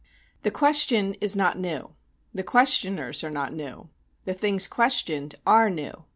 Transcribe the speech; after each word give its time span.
The 0.41 0.49
question 0.49 1.13
is 1.21 1.35
not 1.37 1.59
new; 1.59 1.93
the 2.33 2.41
questioners 2.41 3.23
are 3.23 3.29
not 3.29 3.53
new; 3.53 3.91
the 4.25 4.33
things 4.33 4.65
questioned 4.67 5.35
are 5.45 5.69
new. 5.69 6.05